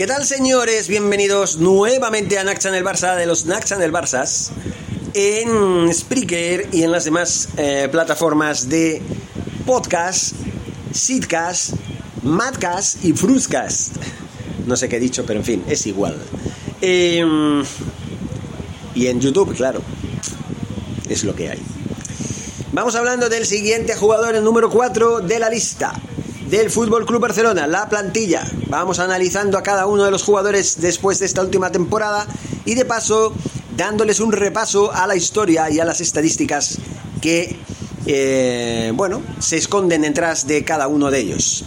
[0.00, 0.88] ¿Qué tal, señores?
[0.88, 4.50] Bienvenidos nuevamente a Nax el Barça de los Nax el Barças
[5.12, 9.02] en Spreaker y en las demás eh, plataformas de
[9.66, 10.34] podcast,
[10.90, 11.74] Sidcast,
[12.22, 13.96] Madcast y Fruscast.
[14.66, 16.16] No sé qué he dicho, pero en fin, es igual.
[16.80, 17.62] Em,
[18.94, 19.82] y en YouTube, claro.
[21.10, 21.58] Es lo que hay.
[22.72, 25.92] Vamos hablando del siguiente jugador, el número 4 de la lista
[26.50, 28.44] del Fútbol Club Barcelona, la plantilla.
[28.66, 32.26] Vamos analizando a cada uno de los jugadores después de esta última temporada
[32.64, 33.32] y de paso
[33.76, 36.78] dándoles un repaso a la historia y a las estadísticas
[37.20, 37.56] que,
[38.04, 41.64] eh, bueno, se esconden detrás de cada uno de ellos.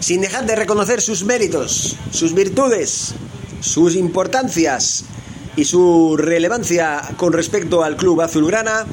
[0.00, 3.14] Sin dejar de reconocer sus méritos, sus virtudes,
[3.60, 5.04] sus importancias
[5.54, 8.86] y su relevancia con respecto al club azulgrana,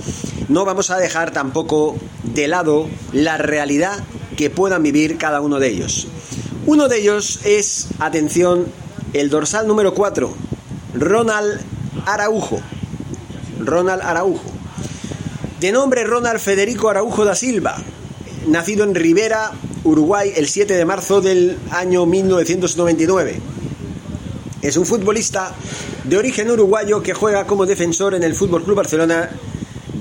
[0.49, 4.03] no vamos a dejar tampoco de lado la realidad
[4.35, 6.07] que puedan vivir cada uno de ellos.
[6.65, 8.65] Uno de ellos es, atención,
[9.13, 10.33] el dorsal número 4,
[10.95, 11.61] Ronald
[12.05, 12.59] Araujo.
[13.59, 14.51] Ronald Araujo.
[15.59, 17.77] De nombre Ronald Federico Araujo da Silva,
[18.47, 19.51] nacido en Rivera,
[19.83, 23.39] Uruguay, el 7 de marzo del año 1999.
[24.61, 25.53] Es un futbolista
[26.03, 29.29] de origen uruguayo que juega como defensor en el Fútbol Club Barcelona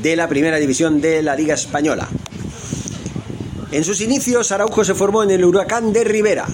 [0.02, 2.08] de la Primera División de la Liga Española.
[3.74, 6.46] En sus inicios, Araujo se formó en el Huracán de Rivera,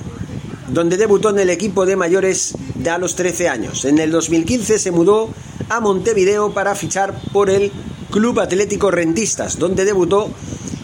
[0.69, 3.85] donde debutó en el equipo de mayores de a los 13 años.
[3.85, 5.29] En el 2015 se mudó
[5.69, 7.73] a Montevideo para fichar por el
[8.11, 10.31] Club Atlético Rentistas, donde debutó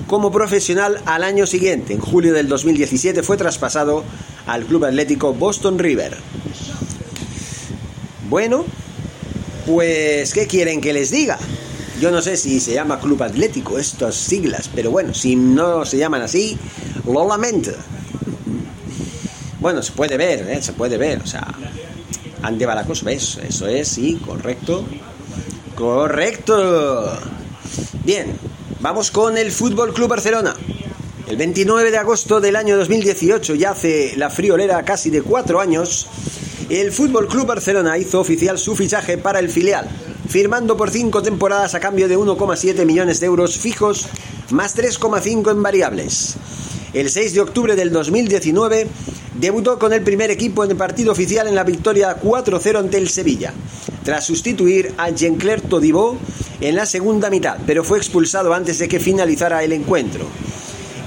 [0.08, 1.94] como profesional al año siguiente.
[1.94, 4.04] En julio del 2017 fue traspasado
[4.46, 6.18] al Club Atlético Boston River.
[8.28, 8.66] Bueno,
[9.64, 11.38] pues ¿qué quieren que les diga?
[12.00, 15.96] Yo no sé si se llama Club Atlético, estas siglas, pero bueno, si no se
[15.96, 16.58] llaman así,
[17.06, 17.70] lo lamento.
[19.60, 20.62] Bueno, se puede ver, ¿eh?
[20.62, 21.46] se puede ver, o sea,
[22.42, 23.38] ande cosa, ¿ves?
[23.48, 24.84] Eso es, sí, correcto.
[25.74, 27.18] Correcto.
[28.04, 28.38] Bien,
[28.80, 30.54] vamos con el Fútbol Club Barcelona.
[31.26, 36.06] El 29 de agosto del año 2018, ya hace la friolera casi de cuatro años,
[36.68, 39.88] el Fútbol Club Barcelona hizo oficial su fichaje para el filial
[40.28, 44.06] firmando por cinco temporadas a cambio de 1,7 millones de euros fijos
[44.50, 46.34] más 3,5 en variables.
[46.92, 48.86] El 6 de octubre del 2019
[49.38, 53.08] debutó con el primer equipo en el partido oficial en la victoria 4-0 ante el
[53.08, 53.52] Sevilla,
[54.02, 56.18] tras sustituir a Jean-Claire Todibo
[56.60, 60.24] en la segunda mitad, pero fue expulsado antes de que finalizara el encuentro.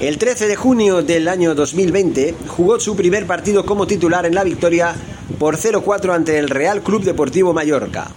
[0.00, 4.44] El 13 de junio del año 2020 jugó su primer partido como titular en la
[4.44, 4.94] victoria
[5.38, 8.10] por 0-4 ante el Real Club Deportivo Mallorca.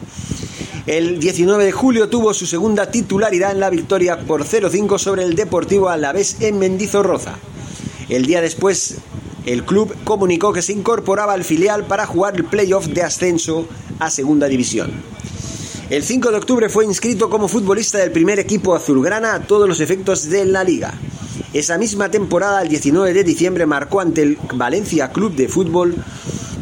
[0.85, 5.33] El 19 de julio tuvo su segunda titularidad en la victoria por 0-5 sobre el
[5.33, 7.35] Deportivo Alavés en Mendizorroza.
[8.09, 8.97] El día después,
[9.45, 13.65] el club comunicó que se incorporaba al filial para jugar el playoff de ascenso
[13.99, 14.91] a Segunda División.
[15.89, 19.79] El 5 de octubre fue inscrito como futbolista del primer equipo azulgrana a todos los
[19.79, 20.93] efectos de la liga.
[21.53, 25.95] Esa misma temporada, el 19 de diciembre, marcó ante el Valencia Club de Fútbol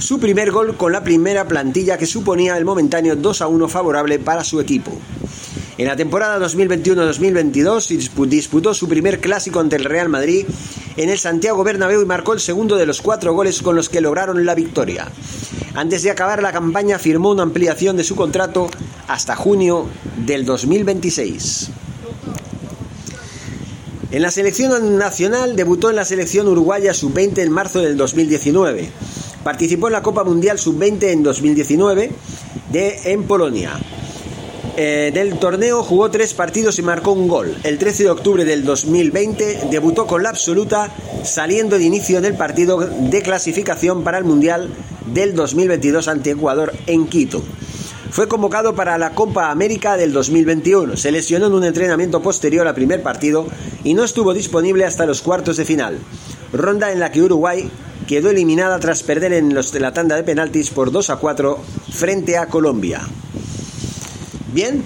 [0.02, 4.18] su primer gol con la primera plantilla que suponía el momentáneo 2 a 1 favorable
[4.18, 4.92] para su equipo.
[5.78, 10.46] En la temporada 2021-2022 disputó su primer clásico ante el Real Madrid
[10.98, 14.02] en el Santiago Bernabéu y marcó el segundo de los cuatro goles con los que
[14.02, 15.08] lograron la victoria.
[15.76, 18.70] Antes de acabar la campaña firmó una ampliación de su contrato
[19.08, 19.86] hasta junio
[20.26, 21.70] del 2026.
[24.12, 28.90] En la selección nacional debutó en la selección uruguaya sub-20 en marzo del 2019.
[29.44, 32.12] Participó en la Copa Mundial Sub-20 en 2019
[32.72, 33.80] de, en Polonia.
[34.78, 37.58] eh, del torneo jugó tres partidos y marcó un gol.
[37.64, 40.90] El 13 de octubre del 2020 debutó con la absoluta,
[41.24, 44.70] saliendo de inicio del partido de clasificación para el Mundial
[45.14, 47.44] del 2022 ante Ecuador en Quito.
[48.12, 50.98] Fue convocado para la Copa América del 2021.
[50.98, 53.48] Se lesionó en un entrenamiento posterior al primer partido
[53.84, 55.98] y no estuvo disponible hasta los cuartos de final.
[56.52, 57.70] Ronda en la que Uruguay
[58.12, 61.58] quedó eliminada tras perder en los la tanda de penaltis por 2 a 4
[61.94, 63.00] frente a Colombia.
[64.52, 64.84] Bien,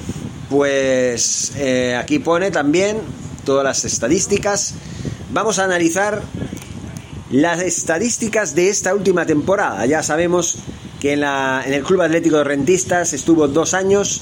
[0.48, 2.98] pues eh, aquí pone también
[3.44, 4.76] todas las estadísticas.
[5.34, 6.22] Vamos a analizar
[7.32, 9.84] las estadísticas de esta última temporada.
[9.88, 10.60] Ya sabemos
[11.02, 14.22] que en, la, en el Club Atlético de Rentistas estuvo dos años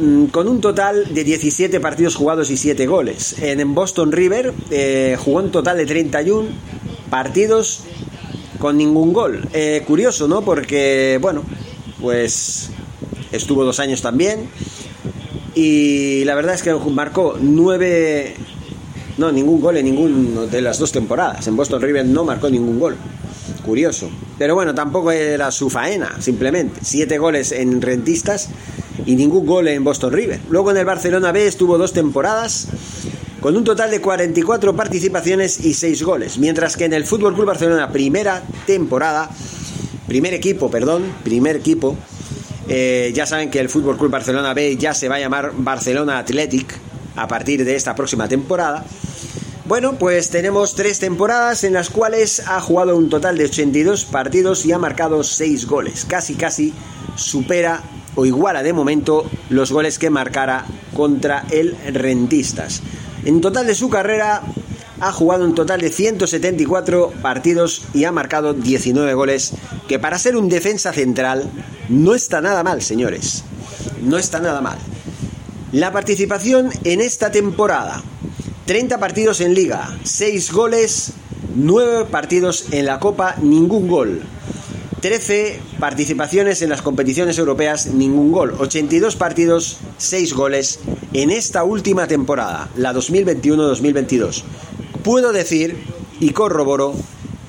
[0.00, 3.36] mm, con un total de 17 partidos jugados y 7 goles.
[3.42, 6.77] En Boston River eh, jugó un total de 31
[7.10, 7.82] partidos
[8.58, 9.48] con ningún gol.
[9.52, 10.42] Eh, curioso, ¿no?
[10.42, 11.42] Porque, bueno,
[12.00, 12.70] pues
[13.32, 14.48] estuvo dos años también.
[15.54, 18.34] Y la verdad es que marcó nueve.
[19.16, 21.46] No, ningún gol en ninguna de las dos temporadas.
[21.48, 22.96] En Boston River no marcó ningún gol.
[23.64, 24.08] Curioso.
[24.38, 26.80] Pero bueno, tampoco era su faena, simplemente.
[26.82, 28.50] Siete goles en rentistas
[29.04, 30.40] y ningún gol en Boston River.
[30.48, 32.68] Luego en el Barcelona B estuvo dos temporadas
[33.40, 37.46] con un total de 44 participaciones y 6 goles, mientras que en el Fútbol Club
[37.46, 39.30] Barcelona primera temporada,
[40.06, 41.96] primer equipo, perdón, primer equipo,
[42.68, 46.18] eh, ya saben que el Fútbol Club Barcelona B ya se va a llamar Barcelona
[46.18, 46.74] Athletic
[47.16, 48.84] a partir de esta próxima temporada.
[49.64, 54.64] Bueno, pues tenemos tres temporadas en las cuales ha jugado un total de 82 partidos
[54.64, 56.06] y ha marcado 6 goles.
[56.06, 56.72] Casi, casi
[57.16, 57.82] supera
[58.14, 60.64] o iguala de momento los goles que marcara
[60.94, 62.82] contra el Rentistas.
[63.24, 64.42] En total de su carrera
[65.00, 69.52] ha jugado un total de 174 partidos y ha marcado 19 goles,
[69.86, 71.50] que para ser un defensa central
[71.88, 73.44] no está nada mal, señores.
[74.02, 74.78] No está nada mal.
[75.72, 78.02] La participación en esta temporada.
[78.66, 81.12] 30 partidos en liga, 6 goles,
[81.54, 84.22] 9 partidos en la Copa, ningún gol.
[85.00, 88.54] 13 participaciones en las competiciones europeas, ningún gol.
[88.58, 90.80] 82 partidos, 6 goles
[91.12, 94.42] en esta última temporada, la 2021-2022.
[95.02, 95.76] Puedo decir
[96.20, 96.94] y corroboro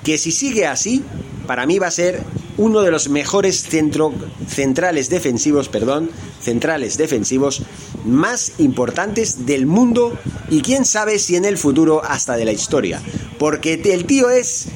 [0.03, 1.03] que si sigue así,
[1.47, 2.23] para mí va a ser
[2.57, 4.13] uno de los mejores centro,
[4.47, 6.09] centrales defensivos, perdón,
[6.41, 7.63] centrales defensivos
[8.05, 10.17] más importantes del mundo
[10.49, 13.01] y quién sabe si en el futuro hasta de la historia,
[13.37, 14.67] porque el tío es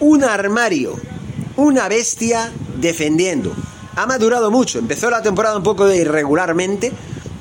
[0.00, 0.96] un armario,
[1.56, 3.54] una bestia defendiendo.
[3.96, 6.92] Ha madurado mucho, empezó la temporada un poco irregularmente,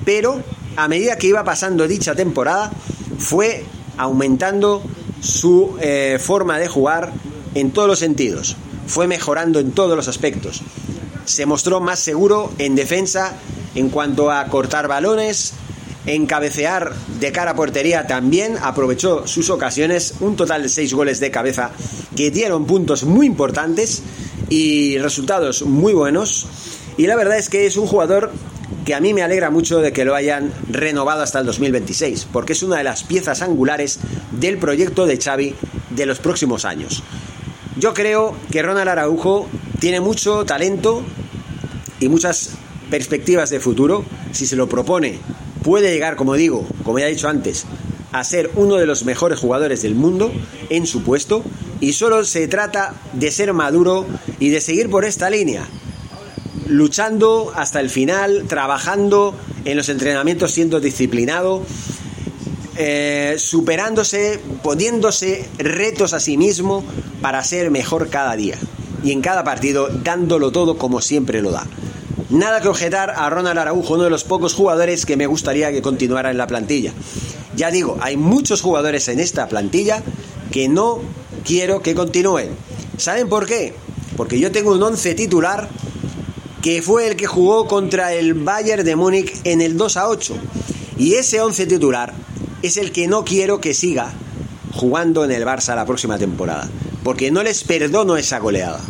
[0.04, 0.44] pero
[0.80, 2.72] a medida que iba pasando dicha temporada
[3.18, 3.66] fue
[3.98, 4.82] aumentando
[5.22, 7.12] su eh, forma de jugar
[7.54, 8.56] en todos los sentidos.
[8.88, 10.62] Fue mejorando en todos los aspectos.
[11.26, 13.34] Se mostró más seguro en defensa
[13.76, 15.54] en cuanto a cortar balones,
[16.06, 21.20] en cabecear de cara a portería también aprovechó sus ocasiones, un total de seis goles
[21.20, 21.72] de cabeza
[22.16, 24.02] que dieron puntos muy importantes
[24.48, 26.48] y resultados muy buenos.
[26.96, 28.32] Y la verdad es que es un jugador
[28.90, 32.54] que a mí me alegra mucho de que lo hayan renovado hasta el 2026, porque
[32.54, 34.00] es una de las piezas angulares
[34.32, 35.54] del proyecto de Xavi
[35.92, 37.04] de los próximos años.
[37.78, 39.48] Yo creo que Ronald Araujo
[39.80, 41.04] tiene mucho talento
[42.00, 42.54] y muchas
[42.90, 44.06] perspectivas de futuro.
[44.32, 45.20] Si se lo propone,
[45.62, 47.68] puede llegar, como digo, como ya he dicho antes,
[48.12, 50.32] a ser uno de los mejores jugadores del mundo
[50.72, 51.44] en su puesto.
[51.80, 54.08] Y solo se trata de ser maduro
[54.40, 55.68] y de seguir por esta línea
[56.70, 59.36] luchando hasta el final, trabajando
[59.66, 61.64] en los entrenamientos, siendo disciplinado,
[62.78, 66.84] eh, superándose, poniéndose retos a sí mismo
[67.22, 68.58] para ser mejor cada día.
[69.04, 71.66] Y en cada partido dándolo todo como siempre lo da.
[72.30, 75.82] Nada que objetar a Ronald Araujo, uno de los pocos jugadores que me gustaría que
[75.82, 76.94] continuara en la plantilla.
[77.56, 80.04] Ya digo, hay muchos jugadores en esta plantilla
[80.52, 81.00] que no
[81.44, 82.50] quiero que continúen.
[82.98, 83.74] ¿Saben por qué?
[84.16, 85.70] Porque yo tengo un once titular
[86.62, 90.38] que fue el que jugó contra el Bayern de Múnich en el 2 a 8.
[90.98, 92.14] Y ese 11 titular
[92.62, 94.12] es el que no quiero que siga
[94.74, 96.70] jugando en el Barça la próxima temporada,
[97.04, 98.82] porque no les perdono esa goleada.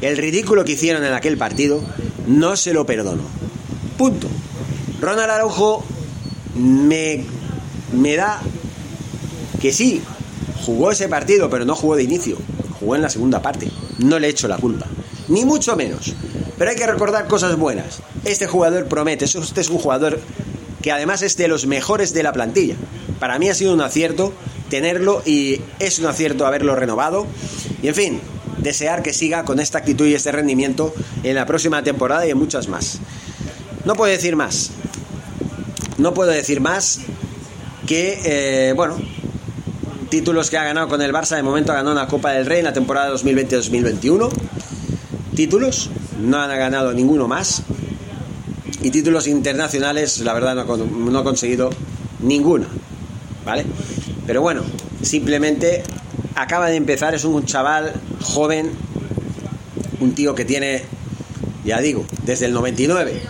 [0.00, 1.82] El ridículo que hicieron en aquel partido
[2.26, 3.22] no se lo perdono.
[3.96, 4.28] Punto.
[5.00, 5.84] Ronald Araujo
[6.54, 7.24] me,
[7.92, 8.40] me da
[9.60, 10.02] que sí,
[10.64, 12.38] jugó ese partido, pero no jugó de inicio,
[12.80, 13.70] jugó en la segunda parte.
[13.98, 14.86] No le echo la culpa,
[15.28, 16.14] ni mucho menos.
[16.58, 18.00] Pero hay que recordar cosas buenas.
[18.24, 20.20] Este jugador promete, este es un jugador
[20.82, 22.76] que además es de los mejores de la plantilla.
[23.18, 24.32] Para mí ha sido un acierto
[24.70, 27.26] tenerlo y es un acierto haberlo renovado.
[27.82, 28.20] Y en fin,
[28.58, 32.38] desear que siga con esta actitud y este rendimiento en la próxima temporada y en
[32.38, 32.98] muchas más.
[33.84, 34.70] No puedo decir más.
[35.98, 37.00] no puedo decir más
[37.86, 38.96] que, eh, bueno,
[40.08, 41.36] títulos que ha ganado con el Barça.
[41.36, 44.30] De momento ha ganado una Copa del Rey en la temporada 2020-2021.
[45.34, 47.62] Títulos, no han ganado ninguno más.
[48.82, 51.70] Y títulos internacionales, la verdad, no, ha conseguido
[52.20, 52.66] ninguno.
[53.44, 53.64] ¿Vale?
[54.26, 54.62] Pero bueno,
[55.02, 55.82] simplemente
[56.34, 58.70] acaba de empezar, es un chaval joven,
[60.00, 60.82] un tío que tiene,
[61.64, 63.20] ya digo, desde el 99,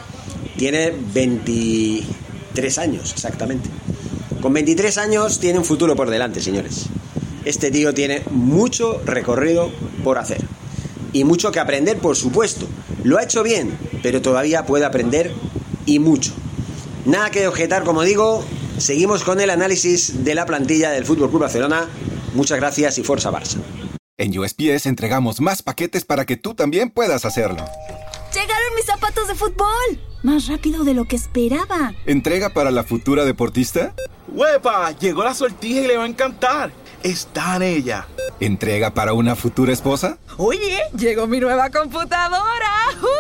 [0.57, 3.69] tiene 23 años exactamente.
[4.41, 6.87] Con 23 años tiene un futuro por delante, señores.
[7.45, 9.71] Este tío tiene mucho recorrido
[10.03, 10.54] por hacer.
[11.15, 12.67] Y mucho que aprender, por supuesto.
[13.05, 15.33] Lo ha hecho bien, pero todavía puede aprender
[15.87, 16.33] y mucho.
[17.07, 18.45] Nada que objetar, como digo,
[18.79, 21.89] seguimos con el análisis de la plantilla del Fútbol Club Barcelona.
[22.35, 23.59] Muchas gracias y Forza Barça.
[24.19, 27.65] En USPS entregamos más paquetes para que tú también puedas hacerlo.
[28.33, 30.01] ¡Llegaron mis zapatos de fútbol!
[30.25, 31.95] Más rápido de lo que esperaba.
[32.07, 33.95] ¿Entrega para la futura deportista?
[34.27, 34.91] ¡Huepa!
[34.99, 36.73] Llegó la sortija y le va a encantar.
[37.05, 38.07] Está en ella.
[38.41, 40.17] ¿Entrega para una futura esposa?
[40.39, 42.71] Oye, llegó mi nueva computadora.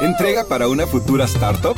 [0.00, 1.76] ¿Entrega para una futura startup?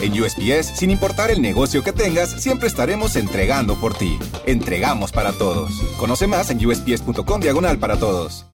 [0.00, 4.18] En USPS, sin importar el negocio que tengas, siempre estaremos entregando por ti.
[4.46, 5.72] Entregamos para todos.
[5.98, 8.46] Conoce más en usps.com diagonal para todos.